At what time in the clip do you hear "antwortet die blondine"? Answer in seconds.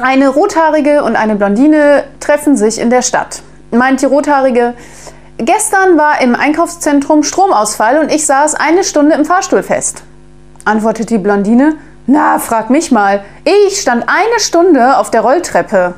10.64-11.78